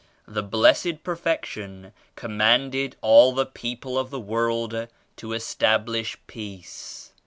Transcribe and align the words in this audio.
The 0.27 0.41
Blessed 0.41 1.03
Perfection 1.03 1.93
commanded 2.15 2.95
all 3.01 3.33
the 3.33 3.45
people 3.45 3.99
of 3.99 4.09
the 4.09 4.19
world 4.19 4.87
to 5.17 5.33
establish 5.33 6.17
Peace. 6.25 7.11